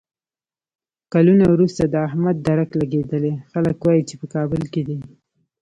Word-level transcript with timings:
کلونه 1.13 1.45
ورسته 1.53 1.83
د 1.87 1.95
احمد 2.07 2.35
درک 2.47 2.69
لګېدلی، 2.81 3.33
خلک 3.51 3.77
وایي 3.81 4.03
چې 4.09 4.15
په 4.21 4.25
کابل 4.33 4.61
کې 4.73 4.81
دی. 4.87 4.97